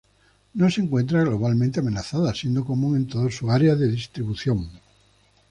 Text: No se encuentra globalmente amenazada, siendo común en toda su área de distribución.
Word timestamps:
No 0.55 0.71
se 0.71 0.81
encuentra 0.81 1.21
globalmente 1.23 1.79
amenazada, 1.79 2.33
siendo 2.33 2.65
común 2.65 2.95
en 2.95 3.05
toda 3.05 3.29
su 3.29 3.51
área 3.51 3.75
de 3.75 3.87
distribución. 3.91 4.67